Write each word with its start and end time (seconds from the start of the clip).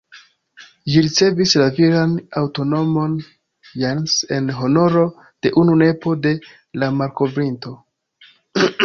Ĝi 0.91 1.01
ricevis 1.07 1.51
la 1.61 1.65
viran 1.79 2.15
antaŭnomon 2.41 3.13
""Jens"" 3.81 4.15
en 4.39 4.49
honoro 4.61 5.05
de 5.47 5.53
unu 5.65 5.77
nepo 5.83 6.15
de 6.25 6.33
la 6.85 6.91
malkovrinto. 7.03 7.77